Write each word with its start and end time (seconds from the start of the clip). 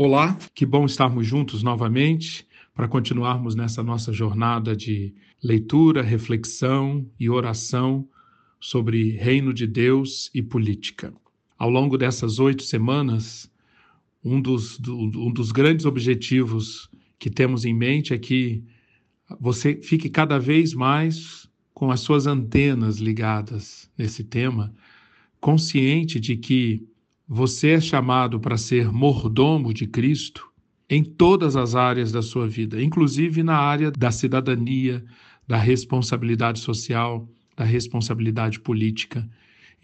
Olá, 0.00 0.38
que 0.54 0.64
bom 0.64 0.86
estarmos 0.86 1.26
juntos 1.26 1.60
novamente 1.60 2.46
para 2.72 2.86
continuarmos 2.86 3.56
nessa 3.56 3.82
nossa 3.82 4.12
jornada 4.12 4.76
de 4.76 5.12
leitura, 5.42 6.02
reflexão 6.02 7.04
e 7.18 7.28
oração 7.28 8.08
sobre 8.60 9.16
reino 9.16 9.52
de 9.52 9.66
Deus 9.66 10.30
e 10.32 10.40
política. 10.40 11.12
Ao 11.58 11.68
longo 11.68 11.98
dessas 11.98 12.38
oito 12.38 12.62
semanas, 12.62 13.50
um 14.24 14.40
dos, 14.40 14.78
do, 14.78 14.96
um 14.96 15.32
dos 15.32 15.50
grandes 15.50 15.84
objetivos 15.84 16.88
que 17.18 17.28
temos 17.28 17.64
em 17.64 17.74
mente 17.74 18.14
é 18.14 18.18
que 18.18 18.62
você 19.40 19.82
fique 19.82 20.08
cada 20.08 20.38
vez 20.38 20.74
mais 20.74 21.50
com 21.74 21.90
as 21.90 21.98
suas 21.98 22.28
antenas 22.28 22.98
ligadas 22.98 23.90
nesse 23.98 24.22
tema, 24.22 24.72
consciente 25.40 26.20
de 26.20 26.36
que 26.36 26.86
você 27.28 27.72
é 27.72 27.80
chamado 27.80 28.40
para 28.40 28.56
ser 28.56 28.90
mordomo 28.90 29.74
de 29.74 29.86
Cristo 29.86 30.48
em 30.88 31.04
todas 31.04 31.56
as 31.56 31.74
áreas 31.74 32.10
da 32.10 32.22
sua 32.22 32.48
vida, 32.48 32.82
inclusive 32.82 33.42
na 33.42 33.56
área 33.56 33.90
da 33.90 34.10
cidadania, 34.10 35.04
da 35.46 35.58
responsabilidade 35.58 36.58
social, 36.60 37.28
da 37.54 37.64
responsabilidade 37.64 38.58
política. 38.58 39.28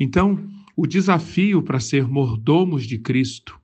Então, 0.00 0.42
o 0.74 0.86
desafio 0.86 1.62
para 1.62 1.78
ser 1.78 2.08
mordomos 2.08 2.86
de 2.86 2.98
Cristo 2.98 3.60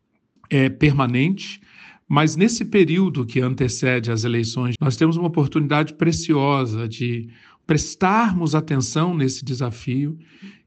é 0.50 0.68
permanente, 0.68 1.60
mas 2.06 2.36
nesse 2.36 2.66
período 2.66 3.24
que 3.24 3.40
antecede 3.40 4.12
as 4.12 4.24
eleições, 4.24 4.74
nós 4.78 4.96
temos 4.96 5.16
uma 5.16 5.28
oportunidade 5.28 5.94
preciosa 5.94 6.86
de 6.86 7.30
prestarmos 7.66 8.54
atenção 8.54 9.16
nesse 9.16 9.44
desafio 9.44 10.18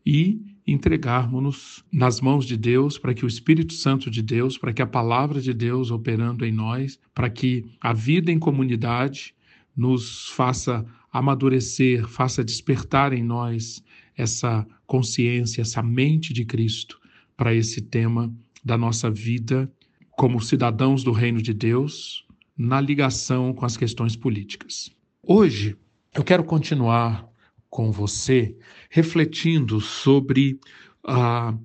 e 0.06 0.42
entregarmos-nos 0.66 1.84
nas 1.92 2.22
mãos 2.22 2.46
de 2.46 2.56
Deus, 2.56 2.98
para 2.98 3.14
que 3.14 3.26
o 3.26 3.28
Espírito 3.28 3.74
Santo 3.74 4.10
de 4.10 4.22
Deus, 4.22 4.58
para 4.58 4.74
que 4.74 4.82
a 4.82 4.88
palavra 4.88 5.42
de 5.42 5.54
Deus 5.54 5.92
operando 5.92 6.46
em 6.46 6.52
nós, 6.52 7.00
para 7.14 7.30
que 7.30 7.66
a 7.82 7.94
vida 7.94 8.32
em 8.32 8.40
comunidade 8.40 9.36
nos 9.76 10.30
faça 10.30 10.86
amadurecer, 11.12 12.08
faça 12.08 12.44
despertar 12.44 13.14
em 13.14 13.24
nós 13.24 13.84
essa 14.16 14.66
consciência, 14.86 15.62
essa 15.62 15.82
mente 15.82 16.34
de 16.34 16.46
Cristo 16.46 17.00
para 17.36 17.54
esse 17.54 17.82
tema 17.82 18.34
da 18.64 18.78
nossa 18.78 19.10
vida 19.10 19.72
como 20.12 20.40
cidadãos 20.40 21.04
do 21.04 21.12
reino 21.12 21.42
de 21.42 21.54
Deus 21.54 22.26
na 22.58 22.80
ligação 22.80 23.54
com 23.54 23.66
as 23.66 23.76
questões 23.76 24.16
políticas. 24.16 24.92
Hoje 25.22 25.76
eu 26.14 26.24
quero 26.24 26.44
continuar 26.44 27.28
com 27.74 27.92
você, 27.92 28.56
refletindo 28.88 29.82
sobre 29.82 30.60
ah, 31.04 31.58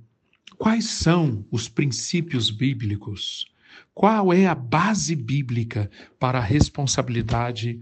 quais 0.56 0.86
são 0.86 1.44
os 1.50 1.68
princípios 1.68 2.50
bíblicos, 2.50 3.44
qual 3.92 4.32
é 4.32 4.46
a 4.46 4.54
base 4.54 5.14
bíblica 5.14 5.90
para 6.18 6.38
a 6.38 6.42
responsabilidade 6.42 7.78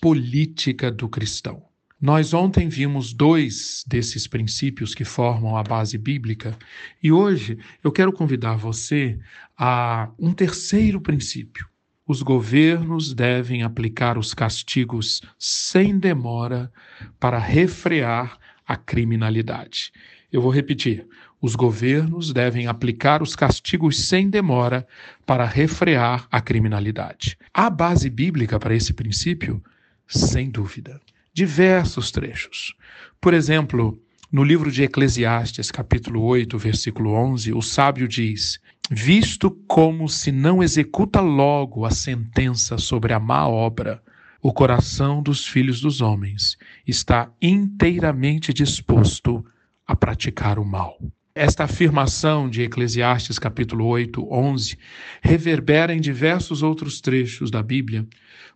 política 0.00 0.90
do 0.90 1.06
cristão. 1.06 1.62
Nós 2.00 2.32
ontem 2.32 2.66
vimos 2.66 3.12
dois 3.12 3.84
desses 3.86 4.26
princípios 4.26 4.94
que 4.94 5.04
formam 5.04 5.54
a 5.54 5.62
base 5.62 5.98
bíblica 5.98 6.56
e 7.02 7.12
hoje 7.12 7.58
eu 7.84 7.92
quero 7.92 8.10
convidar 8.10 8.56
você 8.56 9.18
a 9.54 10.10
um 10.18 10.32
terceiro 10.32 10.98
princípio, 10.98 11.68
os 12.06 12.22
governos 12.22 13.12
devem 13.12 13.62
aplicar 13.64 14.16
os 14.16 14.32
castigos 14.32 15.20
sem 15.38 15.98
demora 15.98 16.72
para 17.18 17.38
refrear 17.38 18.38
a 18.66 18.76
criminalidade. 18.76 19.92
Eu 20.30 20.40
vou 20.40 20.50
repetir. 20.50 21.06
Os 21.40 21.54
governos 21.54 22.32
devem 22.32 22.66
aplicar 22.66 23.22
os 23.22 23.34
castigos 23.34 24.06
sem 24.06 24.30
demora 24.30 24.86
para 25.24 25.44
refrear 25.44 26.26
a 26.30 26.40
criminalidade. 26.40 27.36
Há 27.52 27.68
base 27.68 28.08
bíblica 28.08 28.58
para 28.58 28.74
esse 28.74 28.92
princípio? 28.92 29.62
Sem 30.06 30.48
dúvida. 30.48 31.00
Diversos 31.34 32.10
trechos. 32.10 32.74
Por 33.20 33.34
exemplo, 33.34 34.00
no 34.30 34.42
livro 34.42 34.70
de 34.70 34.82
Eclesiastes, 34.82 35.70
capítulo 35.70 36.22
8, 36.22 36.56
versículo 36.56 37.10
11, 37.12 37.52
o 37.52 37.60
sábio 37.60 38.08
diz: 38.08 38.58
Visto 38.90 39.50
como 39.66 40.08
se 40.08 40.30
não 40.30 40.62
executa 40.62 41.20
logo 41.20 41.84
a 41.84 41.90
sentença 41.90 42.78
sobre 42.78 43.12
a 43.12 43.18
má 43.18 43.48
obra, 43.48 44.00
o 44.40 44.52
coração 44.52 45.20
dos 45.20 45.44
filhos 45.44 45.80
dos 45.80 46.00
homens 46.00 46.56
está 46.86 47.28
inteiramente 47.42 48.52
disposto 48.52 49.44
a 49.84 49.96
praticar 49.96 50.56
o 50.58 50.64
mal. 50.64 50.98
Esta 51.34 51.64
afirmação 51.64 52.48
de 52.48 52.62
Eclesiastes 52.62 53.40
capítulo 53.40 53.84
8, 53.86 54.24
11 54.32 54.78
reverbera 55.20 55.92
em 55.92 56.00
diversos 56.00 56.62
outros 56.62 57.00
trechos 57.00 57.50
da 57.50 57.62
Bíblia. 57.64 58.06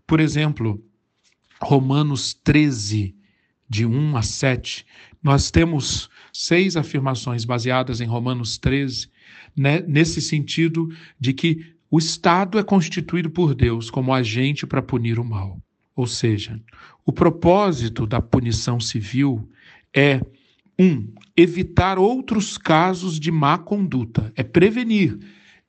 Por 0.06 0.20
exemplo, 0.20 0.80
Romanos 1.60 2.34
13, 2.34 3.16
de 3.68 3.84
1 3.84 4.16
a 4.16 4.22
7, 4.22 4.86
nós 5.22 5.50
temos 5.50 6.08
seis 6.32 6.76
afirmações 6.76 7.44
baseadas 7.44 8.00
em 8.00 8.06
Romanos 8.06 8.58
13, 8.58 9.10
né, 9.56 9.80
nesse 9.86 10.20
sentido 10.20 10.88
de 11.18 11.32
que 11.32 11.74
o 11.90 11.98
Estado 11.98 12.58
é 12.58 12.62
constituído 12.62 13.30
por 13.30 13.54
Deus 13.54 13.90
como 13.90 14.14
agente 14.14 14.66
para 14.66 14.82
punir 14.82 15.18
o 15.18 15.24
mal. 15.24 15.60
Ou 15.94 16.06
seja, 16.06 16.60
o 17.04 17.12
propósito 17.12 18.06
da 18.06 18.20
punição 18.20 18.78
civil 18.78 19.48
é 19.94 20.20
um, 20.78 21.12
evitar 21.36 21.98
outros 21.98 22.56
casos 22.56 23.18
de 23.18 23.30
má 23.30 23.58
conduta, 23.58 24.32
é 24.34 24.42
prevenir, 24.42 25.18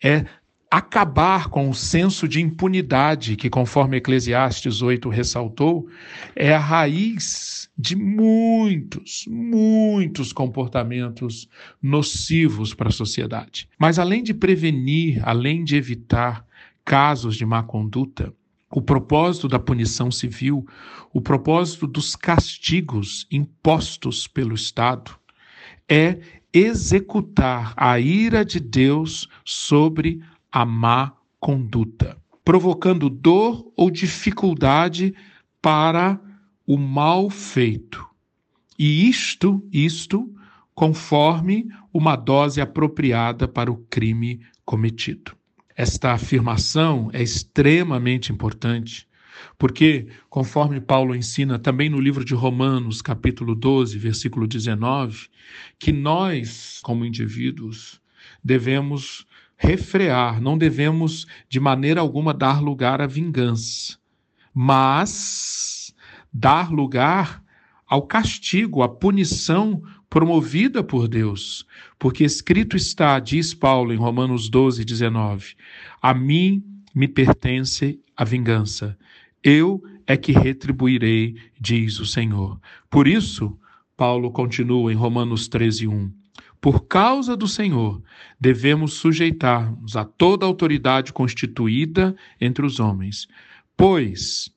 é 0.02 0.26
acabar 0.72 1.50
com 1.50 1.70
o 1.70 1.74
senso 1.74 2.30
de 2.30 2.40
impunidade 2.40 3.36
que, 3.36 3.50
conforme 3.50 3.98
Eclesiastes 3.98 4.82
8 4.82 5.10
ressaltou, 5.10 5.90
é 6.34 6.56
a 6.56 6.60
raiz 6.60 7.70
de 7.78 7.94
muitos, 7.94 9.26
muitos 9.28 10.32
comportamentos 10.32 11.50
nocivos 11.82 12.74
para 12.74 12.88
a 12.88 12.94
sociedade. 12.94 13.68
Mas 13.78 14.00
além 14.00 14.24
de 14.24 14.34
prevenir, 14.34 15.22
além 15.28 15.62
de 15.66 15.76
evitar 15.76 16.46
casos 16.86 17.36
de 17.36 17.46
má 17.46 17.62
conduta, 17.62 18.34
o 18.72 18.82
propósito 18.82 19.50
da 19.50 19.60
punição 19.60 20.10
civil, 20.10 20.66
o 21.12 21.20
propósito 21.20 21.86
dos 21.86 22.16
castigos 22.16 23.28
impostos 23.30 24.26
pelo 24.26 24.56
Estado, 24.56 25.12
é 25.90 26.18
executar 26.54 27.74
a 27.76 28.00
ira 28.00 28.46
de 28.46 28.62
Deus 28.62 29.28
sobre 29.44 30.22
a 30.52 30.66
má 30.66 31.14
conduta, 31.40 32.18
provocando 32.44 33.10
dor 33.10 33.72
ou 33.76 33.90
dificuldade 33.90 35.14
para 35.62 36.20
o 36.68 36.78
mal 36.78 37.30
feito. 37.30 38.06
E 38.78 39.08
isto, 39.08 39.64
isto, 39.72 40.34
conforme 40.74 41.68
uma 41.94 42.16
dose 42.16 42.60
apropriada 42.60 43.48
para 43.48 43.72
o 43.72 43.78
crime 43.90 44.42
cometido. 44.66 45.34
Esta 45.76 46.14
afirmação 46.14 47.10
é 47.14 47.22
extremamente 47.22 48.32
importante, 48.32 49.08
porque, 49.58 50.08
conforme 50.30 50.80
Paulo 50.80 51.16
ensina 51.16 51.58
também 51.58 51.90
no 51.90 52.00
livro 52.00 52.24
de 52.24 52.34
Romanos, 52.34 53.02
capítulo 53.02 53.56
12, 53.56 53.98
versículo 53.98 54.48
19, 54.48 55.28
que 55.80 55.92
nós, 55.92 56.80
como 56.84 57.06
indivíduos, 57.06 58.02
devemos 58.44 59.26
refrear, 59.62 60.42
não 60.42 60.58
devemos 60.58 61.28
de 61.48 61.60
maneira 61.60 62.02
alguma 62.02 62.34
dar 62.34 62.60
lugar 62.60 63.00
à 63.00 63.06
vingança, 63.06 63.96
mas 64.52 65.94
dar 66.34 66.72
lugar 66.72 67.44
ao 67.88 68.02
castigo, 68.02 68.82
à 68.82 68.90
punição 68.90 69.84
promovida 70.10 70.84
por 70.84 71.08
Deus. 71.08 71.68
Porque 72.00 72.24
escrito 72.24 72.76
está, 72.76 73.20
diz 73.20 73.54
Paulo 73.54 73.94
em 73.94 73.98
Romanos 73.98 74.50
12, 74.50 74.84
19: 74.84 75.54
A 76.02 76.12
mim 76.12 76.64
me 76.94 77.08
pertence 77.08 78.00
a 78.18 78.26
vingança. 78.26 78.98
Eu 79.44 79.84
é 80.08 80.18
que 80.18 80.32
retribuirei, 80.32 81.36
diz 81.60 82.00
o 82.00 82.06
Senhor. 82.06 82.60
Por 82.90 83.08
isso, 83.08 83.56
Paulo 83.96 84.32
continua 84.32 84.92
em 84.92 84.96
Romanos 84.96 85.48
13, 85.48 85.88
1. 85.88 86.21
Por 86.62 86.86
causa 86.86 87.36
do 87.36 87.48
Senhor, 87.48 88.04
devemos 88.40 88.94
sujeitar-nos 88.94 89.96
a 89.96 90.06
toda 90.06 90.46
autoridade 90.46 91.12
constituída 91.12 92.16
entre 92.40 92.64
os 92.64 92.80
homens, 92.80 93.28
pois 93.76 94.54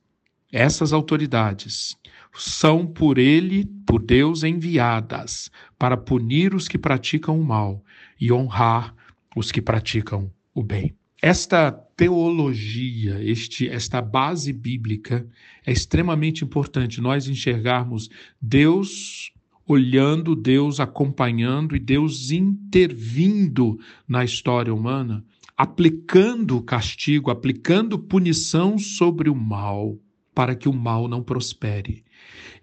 essas 0.53 0.93
autoridades 0.93 1.97
são 2.35 2.87
por 2.87 3.17
ele, 3.17 3.65
por 3.87 4.03
Deus, 4.03 4.45
enviadas 4.45 5.51
para 5.79 5.97
punir 5.97 6.55
os 6.55 6.69
que 6.69 6.77
praticam 6.77 7.41
o 7.41 7.45
mal 7.45 7.83
e 8.21 8.31
honrar 8.31 8.95
os 9.35 9.51
que 9.51 9.63
praticam 9.63 10.31
o 10.55 10.63
bem. 10.63 10.95
Esta 11.23 11.73
teologia, 11.73 13.19
este, 13.25 13.67
esta 13.67 14.03
base 14.03 14.53
bíblica 14.53 15.27
é 15.65 15.73
extremamente 15.73 16.45
importante 16.45 17.01
nós 17.01 17.27
enxergarmos 17.29 18.11
Deus 18.39 19.33
olhando, 19.67 20.37
Deus 20.37 20.81
acompanhando 20.81 21.75
e 21.75 21.79
Deus 21.79 22.31
intervindo 22.31 23.79
na 24.07 24.25
história 24.25 24.75
humana 24.75 25.25
aplicando 25.57 26.61
castigo, 26.61 27.31
aplicando 27.31 27.99
punição 27.99 28.77
sobre 28.77 29.31
o 29.31 29.35
mal, 29.35 29.99
para 30.35 30.55
que 30.55 30.69
o 30.69 30.73
mal 30.73 31.07
não 31.07 31.23
prospere. 31.23 32.05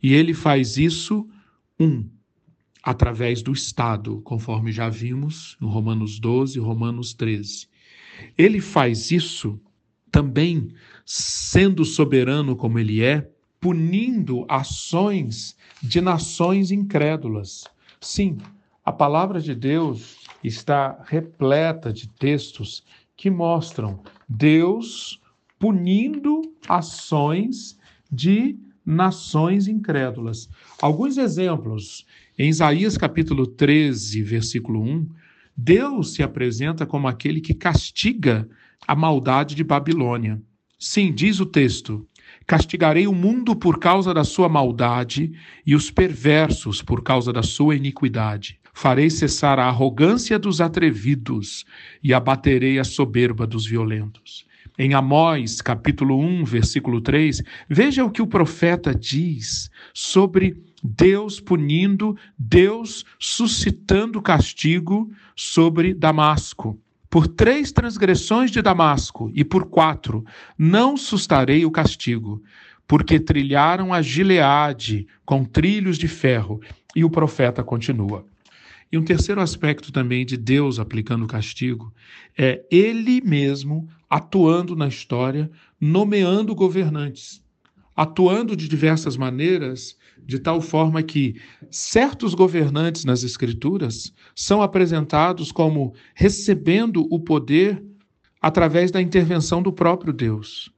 E 0.03 0.13
ele 0.13 0.33
faz 0.33 0.77
isso, 0.77 1.27
um, 1.79 2.05
através 2.83 3.41
do 3.41 3.53
Estado, 3.53 4.19
conforme 4.21 4.71
já 4.71 4.89
vimos 4.89 5.55
no 5.59 5.69
Romanos 5.69 6.19
12 6.19 6.57
e 6.57 6.61
Romanos 6.61 7.13
13. 7.13 7.67
Ele 8.37 8.59
faz 8.59 9.09
isso 9.11 9.59
também, 10.11 10.69
sendo 11.05 11.85
soberano 11.85 12.55
como 12.55 12.77
ele 12.77 13.01
é, 13.01 13.29
punindo 13.61 14.43
ações 14.49 15.55
de 15.81 16.01
nações 16.01 16.71
incrédulas. 16.71 17.63
Sim, 18.01 18.39
a 18.83 18.91
palavra 18.91 19.39
de 19.39 19.53
Deus 19.53 20.17
está 20.43 20.99
repleta 21.05 21.93
de 21.93 22.09
textos 22.09 22.83
que 23.15 23.29
mostram 23.29 23.99
Deus 24.27 25.21
punindo 25.59 26.41
ações 26.67 27.77
de 28.11 28.57
nações 28.83 29.67
incrédulas. 29.67 30.49
Alguns 30.81 31.17
exemplos. 31.17 32.05
Em 32.39 32.49
Isaías 32.49 32.97
capítulo 32.97 33.45
13, 33.45 34.23
versículo 34.23 34.81
1, 34.81 35.07
Deus 35.55 36.15
se 36.15 36.23
apresenta 36.23 36.87
como 36.87 37.07
aquele 37.07 37.39
que 37.39 37.53
castiga 37.53 38.49
a 38.87 38.95
maldade 38.95 39.53
de 39.53 39.63
Babilônia. 39.63 40.41
Sim, 40.79 41.13
diz 41.13 41.39
o 41.39 41.45
texto: 41.45 42.07
Castigarei 42.51 43.07
o 43.07 43.13
mundo 43.15 43.55
por 43.55 43.79
causa 43.79 44.13
da 44.13 44.25
sua 44.25 44.49
maldade 44.49 45.31
e 45.65 45.73
os 45.73 45.89
perversos 45.89 46.81
por 46.81 47.01
causa 47.01 47.31
da 47.31 47.41
sua 47.41 47.77
iniquidade. 47.77 48.59
Farei 48.73 49.09
cessar 49.09 49.57
a 49.57 49.67
arrogância 49.67 50.37
dos 50.37 50.59
atrevidos 50.59 51.63
e 52.03 52.13
abaterei 52.13 52.77
a 52.77 52.83
soberba 52.83 53.47
dos 53.47 53.65
violentos. 53.65 54.45
Em 54.77 54.93
Amós, 54.93 55.61
capítulo 55.61 56.19
1, 56.19 56.43
versículo 56.43 56.99
3, 56.99 57.41
veja 57.69 58.03
o 58.03 58.11
que 58.11 58.21
o 58.21 58.27
profeta 58.27 58.93
diz 58.93 59.71
sobre 59.93 60.61
Deus 60.83 61.39
punindo, 61.39 62.17
Deus 62.37 63.05
suscitando 63.17 64.21
castigo 64.21 65.09
sobre 65.37 65.93
Damasco. 65.93 66.77
Por 67.11 67.27
três 67.27 67.73
transgressões 67.73 68.49
de 68.49 68.61
Damasco 68.61 69.29
e 69.35 69.43
por 69.43 69.65
quatro 69.65 70.23
não 70.57 70.95
sustarei 70.95 71.65
o 71.65 71.69
castigo, 71.69 72.41
porque 72.87 73.19
trilharam 73.19 73.93
a 73.93 74.01
Gileade 74.01 75.05
com 75.25 75.43
trilhos 75.43 75.97
de 75.97 76.07
ferro. 76.07 76.61
E 76.95 77.03
o 77.03 77.09
profeta 77.09 77.63
continua. 77.63 78.25
E 78.89 78.97
um 78.97 79.03
terceiro 79.03 79.41
aspecto 79.41 79.91
também 79.91 80.25
de 80.25 80.37
Deus 80.37 80.79
aplicando 80.79 81.23
o 81.25 81.27
castigo 81.27 81.93
é 82.37 82.63
ele 82.71 83.19
mesmo 83.19 83.89
atuando 84.09 84.73
na 84.73 84.87
história, 84.87 85.51
nomeando 85.79 86.55
governantes, 86.55 87.40
atuando 88.01 88.55
de 88.55 88.67
diversas 88.67 89.15
maneiras, 89.15 89.95
de 90.25 90.39
tal 90.39 90.59
forma 90.59 91.03
que 91.03 91.35
certos 91.69 92.33
governantes 92.33 93.05
nas 93.05 93.23
Escrituras 93.23 94.11
são 94.35 94.59
apresentados 94.59 95.51
como 95.51 95.93
recebendo 96.15 97.05
o 97.11 97.19
poder 97.19 97.79
através 98.41 98.89
da 98.89 98.99
intervenção 98.99 99.61
do 99.61 99.71
próprio 99.71 100.11
Deus. 100.11 100.73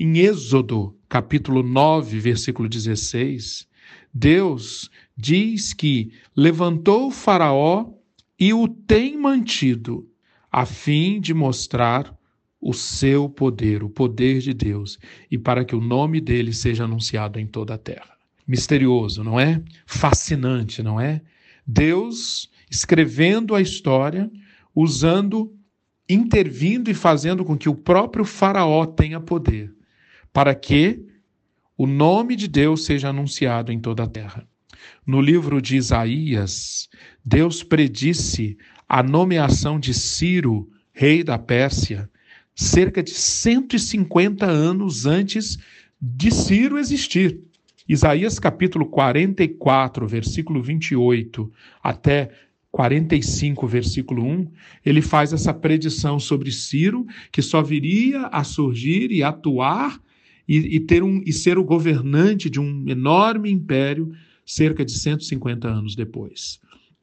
Em 0.00 0.18
Êxodo, 0.18 0.98
capítulo 1.08 1.62
9, 1.62 2.18
versículo 2.18 2.68
16, 2.68 3.68
Deus 4.12 4.90
diz 5.16 5.72
que 5.72 6.10
levantou 6.34 7.06
o 7.06 7.12
Faraó 7.12 7.86
e 8.36 8.52
o 8.52 8.66
tem 8.66 9.16
mantido, 9.16 10.10
a 10.50 10.66
fim 10.66 11.20
de 11.20 11.32
mostrar 11.32 12.12
o 12.64 12.72
seu 12.72 13.28
poder, 13.28 13.84
o 13.84 13.90
poder 13.90 14.40
de 14.40 14.54
Deus, 14.54 14.98
e 15.30 15.36
para 15.36 15.66
que 15.66 15.76
o 15.76 15.82
nome 15.82 16.18
dele 16.18 16.50
seja 16.50 16.84
anunciado 16.84 17.38
em 17.38 17.46
toda 17.46 17.74
a 17.74 17.78
terra. 17.78 18.16
Misterioso, 18.48 19.22
não 19.22 19.38
é? 19.38 19.62
Fascinante, 19.84 20.82
não 20.82 20.98
é? 20.98 21.20
Deus 21.66 22.50
escrevendo 22.70 23.54
a 23.54 23.60
história, 23.60 24.30
usando, 24.74 25.54
intervindo 26.08 26.90
e 26.90 26.94
fazendo 26.94 27.44
com 27.44 27.54
que 27.54 27.68
o 27.68 27.74
próprio 27.74 28.24
Faraó 28.24 28.86
tenha 28.86 29.20
poder, 29.20 29.70
para 30.32 30.54
que 30.54 31.04
o 31.76 31.86
nome 31.86 32.34
de 32.34 32.48
Deus 32.48 32.86
seja 32.86 33.10
anunciado 33.10 33.72
em 33.72 33.78
toda 33.78 34.04
a 34.04 34.08
terra. 34.08 34.48
No 35.06 35.20
livro 35.20 35.60
de 35.60 35.76
Isaías, 35.76 36.88
Deus 37.22 37.62
predisse 37.62 38.56
a 38.88 39.02
nomeação 39.02 39.78
de 39.78 39.92
Ciro, 39.92 40.70
rei 40.94 41.22
da 41.22 41.38
Pérsia, 41.38 42.08
cerca 42.54 43.02
de 43.02 43.10
150 43.10 44.46
anos 44.46 45.06
antes 45.06 45.58
de 46.00 46.30
Ciro 46.30 46.78
existir. 46.78 47.40
Isaías 47.88 48.38
capítulo 48.38 48.86
44, 48.86 50.06
versículo 50.06 50.62
28 50.62 51.52
até 51.82 52.30
45, 52.70 53.66
versículo 53.68 54.24
1, 54.24 54.50
ele 54.84 55.00
faz 55.00 55.32
essa 55.32 55.54
predição 55.54 56.18
sobre 56.18 56.50
Ciro, 56.50 57.06
que 57.30 57.40
só 57.40 57.62
viria 57.62 58.26
a 58.26 58.42
surgir 58.42 59.12
e 59.12 59.22
atuar 59.22 60.00
e, 60.48 60.76
e, 60.76 60.80
ter 60.80 61.02
um, 61.02 61.22
e 61.24 61.32
ser 61.32 61.56
o 61.56 61.62
governante 61.62 62.50
de 62.50 62.58
um 62.58 62.84
enorme 62.88 63.50
império 63.50 64.12
cerca 64.44 64.84
de 64.84 64.92
150 64.92 65.68
anos 65.68 65.94
depois. 65.94 66.58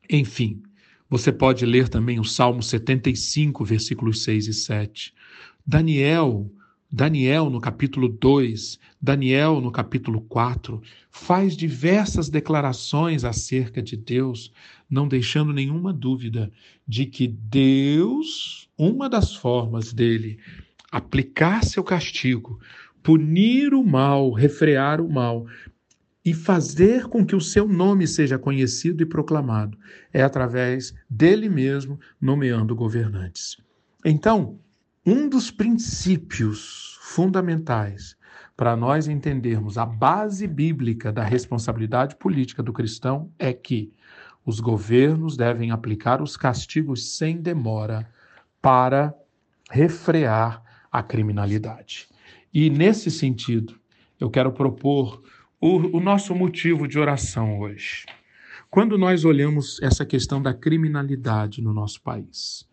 Enfim, 0.09 0.61
você 1.09 1.31
pode 1.31 1.65
ler 1.65 1.87
também 1.87 2.19
o 2.19 2.23
Salmo 2.25 2.61
75, 2.61 3.63
versículos 3.63 4.23
6 4.23 4.47
e 4.47 4.53
7. 4.53 5.13
Daniel, 5.65 6.51
Daniel 6.91 7.49
no 7.49 7.61
capítulo 7.61 8.09
2, 8.09 8.79
Daniel 9.01 9.61
no 9.61 9.71
capítulo 9.71 10.21
4, 10.21 10.81
faz 11.09 11.55
diversas 11.55 12.29
declarações 12.29 13.23
acerca 13.23 13.81
de 13.81 13.95
Deus, 13.95 14.51
não 14.89 15.07
deixando 15.07 15.53
nenhuma 15.53 15.93
dúvida 15.93 16.51
de 16.87 17.05
que 17.05 17.27
Deus, 17.27 18.69
uma 18.77 19.09
das 19.09 19.35
formas 19.35 19.93
dele 19.93 20.39
aplicar 20.91 21.63
seu 21.63 21.83
castigo, 21.83 22.59
punir 23.01 23.73
o 23.73 23.83
mal, 23.83 24.31
refrear 24.31 24.99
o 24.99 25.09
mal, 25.09 25.47
e 26.23 26.33
fazer 26.33 27.07
com 27.07 27.25
que 27.25 27.35
o 27.35 27.41
seu 27.41 27.67
nome 27.67 28.05
seja 28.05 28.37
conhecido 28.37 29.01
e 29.01 29.05
proclamado 29.05 29.77
é 30.13 30.21
através 30.21 30.93
dele 31.09 31.49
mesmo 31.49 31.99
nomeando 32.19 32.75
governantes. 32.75 33.57
Então, 34.05 34.59
um 35.05 35.27
dos 35.27 35.49
princípios 35.49 36.97
fundamentais 37.01 38.15
para 38.55 38.75
nós 38.75 39.07
entendermos 39.07 39.77
a 39.77 39.85
base 39.85 40.45
bíblica 40.45 41.11
da 41.11 41.23
responsabilidade 41.23 42.15
política 42.15 42.61
do 42.61 42.71
cristão 42.71 43.31
é 43.39 43.51
que 43.51 43.91
os 44.45 44.59
governos 44.59 45.35
devem 45.35 45.71
aplicar 45.71 46.21
os 46.21 46.37
castigos 46.37 47.15
sem 47.15 47.41
demora 47.41 48.07
para 48.61 49.13
refrear 49.71 50.61
a 50.91 51.01
criminalidade. 51.01 52.07
E 52.53 52.69
nesse 52.69 53.09
sentido, 53.09 53.79
eu 54.19 54.29
quero 54.29 54.51
propor 54.51 55.23
o, 55.59 55.97
o 55.97 55.99
nosso 55.99 56.35
motivo 56.35 56.87
de 56.87 56.99
oração 56.99 57.59
hoje. 57.59 58.05
Quando 58.69 58.97
nós 58.97 59.25
olhamos 59.25 59.81
essa 59.81 60.05
questão 60.05 60.41
da 60.41 60.53
criminalidade 60.53 61.61
no 61.61 61.73
nosso 61.73 62.01
país, 62.01 62.69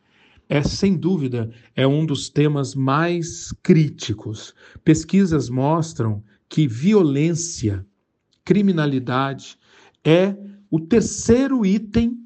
é 0.49 0.63
sem 0.63 0.97
dúvida 0.97 1.51
é 1.77 1.87
um 1.87 2.07
dos 2.07 2.29
temas 2.29 2.75
mais 2.75 3.53
críticos. 3.63 4.55
Pesquisas 4.83 5.49
mostram 5.49 6.23
que 6.49 6.67
violência, 6.67 7.85
criminalidade 8.45 9.59
é 10.05 10.35
o 10.71 10.81
terceiro 10.81 11.67
item 11.67 12.19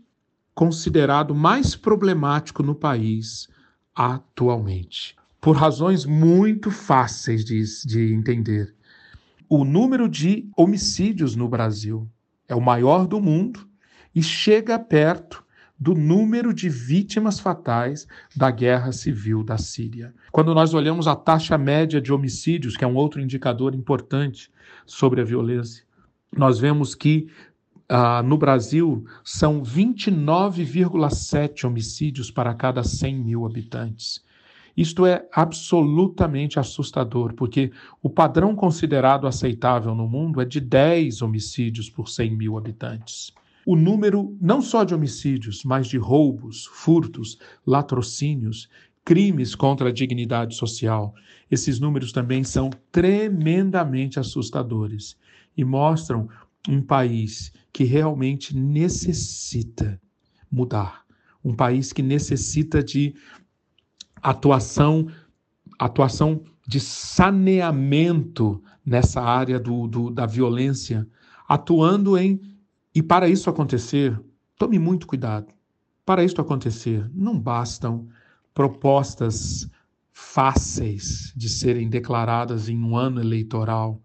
considerado 0.54 1.34
mais 1.34 1.74
problemático 1.74 2.62
no 2.62 2.74
país 2.74 3.48
atualmente, 3.94 5.16
por 5.40 5.56
razões 5.56 6.04
muito 6.04 6.70
fáceis 6.70 7.44
de, 7.44 7.62
de 7.86 8.14
entender 8.14 8.74
o 9.54 9.66
número 9.66 10.08
de 10.08 10.48
homicídios 10.56 11.36
no 11.36 11.46
Brasil 11.46 12.10
é 12.48 12.54
o 12.54 12.60
maior 12.60 13.06
do 13.06 13.20
mundo 13.20 13.68
e 14.14 14.22
chega 14.22 14.78
perto 14.78 15.41
do 15.82 15.94
número 15.96 16.54
de 16.54 16.68
vítimas 16.68 17.40
fatais 17.40 18.06
da 18.36 18.52
guerra 18.52 18.92
civil 18.92 19.42
da 19.42 19.58
Síria. 19.58 20.14
Quando 20.30 20.54
nós 20.54 20.74
olhamos 20.74 21.08
a 21.08 21.16
taxa 21.16 21.58
média 21.58 22.00
de 22.00 22.12
homicídios, 22.12 22.76
que 22.76 22.84
é 22.84 22.86
um 22.86 22.94
outro 22.94 23.20
indicador 23.20 23.74
importante 23.74 24.48
sobre 24.86 25.20
a 25.20 25.24
violência, 25.24 25.82
nós 26.36 26.60
vemos 26.60 26.94
que 26.94 27.26
uh, 27.90 28.22
no 28.24 28.38
Brasil 28.38 29.04
são 29.24 29.60
29,7 29.60 31.66
homicídios 31.66 32.30
para 32.30 32.54
cada 32.54 32.84
100 32.84 33.18
mil 33.18 33.44
habitantes. 33.44 34.22
Isto 34.76 35.04
é 35.04 35.26
absolutamente 35.32 36.60
assustador, 36.60 37.34
porque 37.34 37.72
o 38.00 38.08
padrão 38.08 38.54
considerado 38.54 39.26
aceitável 39.26 39.96
no 39.96 40.06
mundo 40.06 40.40
é 40.40 40.44
de 40.44 40.60
10 40.60 41.22
homicídios 41.22 41.90
por 41.90 42.08
100 42.08 42.36
mil 42.36 42.56
habitantes. 42.56 43.34
O 43.64 43.76
número 43.76 44.36
não 44.40 44.60
só 44.60 44.84
de 44.84 44.94
homicídios, 44.94 45.62
mas 45.64 45.86
de 45.86 45.96
roubos, 45.96 46.66
furtos, 46.66 47.38
latrocínios, 47.66 48.68
crimes 49.04 49.54
contra 49.54 49.88
a 49.88 49.92
dignidade 49.92 50.54
social. 50.54 51.14
Esses 51.50 51.78
números 51.78 52.12
também 52.12 52.44
são 52.44 52.70
tremendamente 52.90 54.18
assustadores 54.18 55.16
e 55.56 55.64
mostram 55.64 56.28
um 56.68 56.80
país 56.80 57.52
que 57.72 57.84
realmente 57.84 58.56
necessita 58.56 60.00
mudar, 60.50 61.04
um 61.44 61.54
país 61.54 61.92
que 61.92 62.02
necessita 62.02 62.82
de 62.82 63.14
atuação, 64.22 65.08
atuação 65.78 66.44
de 66.66 66.78
saneamento 66.78 68.62
nessa 68.84 69.20
área 69.20 69.58
do, 69.58 69.86
do, 69.86 70.10
da 70.10 70.26
violência, 70.26 71.06
atuando 71.48 72.16
em. 72.16 72.40
E 72.94 73.02
para 73.02 73.28
isso 73.28 73.48
acontecer, 73.48 74.20
tome 74.58 74.78
muito 74.78 75.06
cuidado. 75.06 75.52
Para 76.04 76.24
isso 76.24 76.40
acontecer, 76.40 77.08
não 77.14 77.38
bastam 77.38 78.08
propostas 78.52 79.68
fáceis 80.12 81.32
de 81.34 81.48
serem 81.48 81.88
declaradas 81.88 82.68
em 82.68 82.78
um 82.78 82.96
ano 82.96 83.20
eleitoral, 83.20 84.00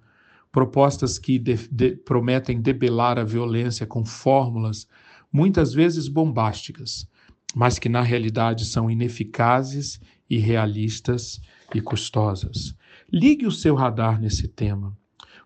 propostas 0.51 1.19
que 1.19 1.37
de, 1.37 1.55
de, 1.69 1.95
prometem 1.97 2.61
debelar 2.61 3.19
a 3.19 3.23
violência 3.23 3.85
com 3.85 4.05
fórmulas 4.05 4.87
muitas 5.31 5.73
vezes 5.73 6.07
bombásticas, 6.07 7.07
mas 7.53 7.77
que 7.77 7.89
na 7.89 8.01
realidade 8.01 8.65
são 8.65 8.89
ineficazes, 8.89 9.99
irrealistas 10.29 11.41
e 11.75 11.81
custosas. 11.81 12.73
Ligue 13.11 13.45
o 13.45 13.51
seu 13.51 13.75
radar 13.75 14.19
nesse 14.19 14.47
tema. 14.47 14.97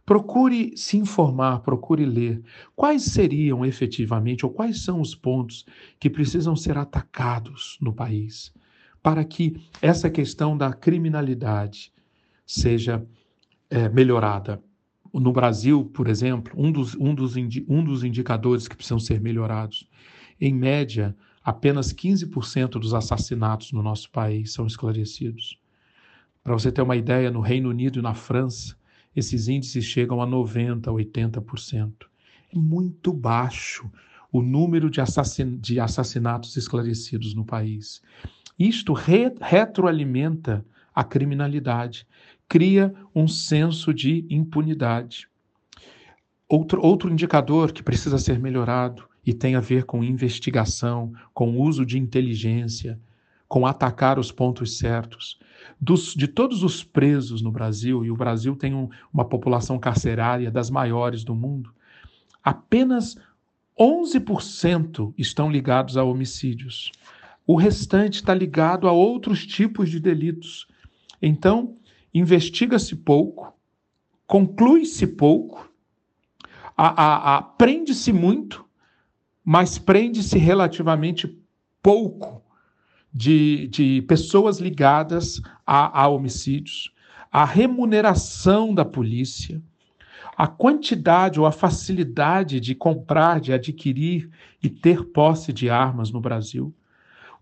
Procure 0.05 0.75
se 0.75 0.97
informar, 0.97 1.59
procure 1.59 2.05
ler 2.05 2.41
quais 2.75 3.03
seriam 3.03 3.65
efetivamente 3.65 4.45
ou 4.45 4.51
quais 4.51 4.83
são 4.83 4.99
os 4.99 5.15
pontos 5.15 5.65
que 5.99 6.09
precisam 6.09 6.55
ser 6.55 6.77
atacados 6.77 7.77
no 7.81 7.93
país 7.93 8.51
para 9.01 9.23
que 9.23 9.61
essa 9.81 10.09
questão 10.09 10.55
da 10.55 10.71
criminalidade 10.73 11.91
seja 12.45 13.05
é, 13.69 13.89
melhorada. 13.89 14.61
No 15.13 15.33
Brasil, 15.33 15.85
por 15.85 16.07
exemplo, 16.07 16.53
um 16.55 16.71
dos, 16.71 16.95
um, 16.95 17.13
dos 17.13 17.35
indi, 17.35 17.65
um 17.67 17.83
dos 17.83 18.03
indicadores 18.03 18.67
que 18.67 18.75
precisam 18.75 18.99
ser 18.99 19.19
melhorados, 19.19 19.87
em 20.39 20.53
média, 20.53 21.15
apenas 21.43 21.91
15% 21.91 22.71
dos 22.71 22.93
assassinatos 22.93 23.71
no 23.71 23.81
nosso 23.81 24.09
país 24.09 24.53
são 24.53 24.65
esclarecidos. 24.65 25.59
Para 26.43 26.53
você 26.53 26.71
ter 26.71 26.81
uma 26.81 26.95
ideia, 26.95 27.29
no 27.29 27.41
Reino 27.41 27.69
Unido 27.69 27.99
e 27.99 28.01
na 28.01 28.13
França, 28.13 28.75
esses 29.15 29.47
índices 29.47 29.83
chegam 29.85 30.21
a 30.21 30.27
90%, 30.27 30.83
80%. 30.83 31.91
É 32.53 32.57
muito 32.57 33.13
baixo 33.13 33.89
o 34.31 34.41
número 34.41 34.89
de, 34.89 35.01
assassin 35.01 35.57
de 35.57 35.79
assassinatos 35.79 36.55
esclarecidos 36.55 37.33
no 37.33 37.43
país. 37.43 38.01
Isto 38.57 38.93
re 38.93 39.33
retroalimenta 39.41 40.65
a 40.93 41.03
criminalidade, 41.03 42.07
cria 42.47 42.93
um 43.13 43.27
senso 43.27 43.93
de 43.93 44.25
impunidade. 44.29 45.27
Outro, 46.47 46.81
outro 46.81 47.09
indicador 47.09 47.71
que 47.71 47.81
precisa 47.81 48.17
ser 48.17 48.39
melhorado 48.39 49.07
e 49.25 49.33
tem 49.33 49.55
a 49.55 49.61
ver 49.61 49.85
com 49.85 50.03
investigação, 50.03 51.13
com 51.33 51.57
uso 51.57 51.85
de 51.85 51.97
inteligência, 51.97 52.99
com 53.51 53.65
atacar 53.65 54.17
os 54.17 54.31
pontos 54.31 54.77
certos. 54.77 55.37
Dos, 55.77 56.15
de 56.15 56.25
todos 56.25 56.63
os 56.63 56.85
presos 56.85 57.41
no 57.41 57.51
Brasil, 57.51 58.05
e 58.05 58.09
o 58.09 58.15
Brasil 58.15 58.55
tem 58.55 58.73
um, 58.73 58.87
uma 59.13 59.25
população 59.25 59.77
carcerária 59.77 60.49
das 60.49 60.69
maiores 60.69 61.25
do 61.25 61.35
mundo, 61.35 61.69
apenas 62.41 63.17
11% 63.77 65.13
estão 65.17 65.51
ligados 65.51 65.97
a 65.97 66.03
homicídios. 66.05 66.93
O 67.45 67.57
restante 67.57 68.21
está 68.21 68.33
ligado 68.33 68.87
a 68.87 68.93
outros 68.93 69.45
tipos 69.45 69.89
de 69.89 69.99
delitos. 69.99 70.65
Então, 71.21 71.75
investiga-se 72.13 72.95
pouco, 72.95 73.53
conclui-se 74.25 75.05
pouco, 75.05 75.69
aprende-se 76.77 78.13
muito, 78.13 78.63
mas 79.43 79.77
prende-se 79.77 80.37
relativamente 80.37 81.37
pouco 81.83 82.41
de, 83.13 83.67
de 83.67 84.01
pessoas 84.03 84.59
ligadas 84.59 85.41
a, 85.65 86.01
a 86.01 86.07
homicídios. 86.07 86.93
A 87.31 87.45
remuneração 87.45 88.73
da 88.73 88.83
polícia, 88.83 89.61
a 90.35 90.47
quantidade 90.47 91.39
ou 91.39 91.45
a 91.45 91.51
facilidade 91.51 92.59
de 92.59 92.75
comprar, 92.75 93.39
de 93.39 93.53
adquirir 93.53 94.29
e 94.61 94.69
ter 94.69 95.05
posse 95.05 95.53
de 95.53 95.69
armas 95.69 96.11
no 96.11 96.19
Brasil. 96.19 96.73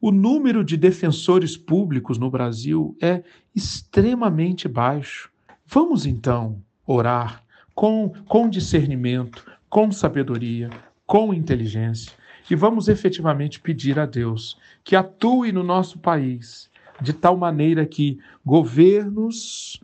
O 0.02 0.12
número 0.12 0.64
de 0.64 0.78
defensores 0.78 1.58
públicos 1.58 2.18
no 2.18 2.30
Brasil 2.30 2.96
é 3.02 3.24
extremamente 3.56 4.68
baixo. 4.68 5.30
Vamos 5.66 6.06
então 6.06 6.62
orar 6.86 7.44
com, 7.74 8.10
com 8.28 8.50
discernimento, 8.50 9.46
com 9.70 9.92
sabedoria, 9.92 10.70
com 11.06 11.34
inteligência 11.34 12.19
e 12.50 12.56
vamos 12.56 12.88
efetivamente 12.88 13.60
pedir 13.60 14.00
a 14.00 14.06
Deus 14.06 14.58
que 14.84 14.96
atue 14.96 15.52
no 15.52 15.64
nosso 15.64 16.00
país 16.00 16.70
de 17.02 17.14
tal 17.14 17.38
maneira 17.38 17.86
que 17.86 18.20
governos 18.46 19.80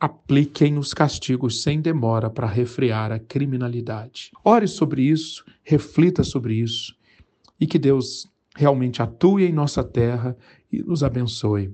apliquem 0.00 0.78
os 0.78 0.94
castigos 0.94 1.62
sem 1.62 1.80
demora 1.80 2.30
para 2.30 2.46
refrear 2.46 3.12
a 3.12 3.18
criminalidade. 3.18 4.30
Ore 4.42 4.66
sobre 4.66 5.02
isso, 5.02 5.44
reflita 5.62 6.24
sobre 6.24 6.54
isso 6.54 6.96
e 7.60 7.66
que 7.66 7.78
Deus 7.78 8.26
realmente 8.56 9.02
atue 9.02 9.44
em 9.44 9.52
nossa 9.52 9.84
terra 9.84 10.36
e 10.72 10.82
nos 10.82 11.02
abençoe. 11.02 11.72